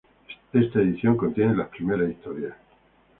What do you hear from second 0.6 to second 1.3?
edición